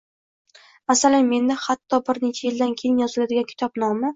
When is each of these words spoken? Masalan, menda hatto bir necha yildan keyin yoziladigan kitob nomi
Masalan, 0.91 1.27
menda 1.35 1.59
hatto 1.67 2.01
bir 2.09 2.21
necha 2.27 2.45
yildan 2.49 2.77
keyin 2.83 2.99
yoziladigan 3.05 3.51
kitob 3.53 3.83
nomi 3.87 4.07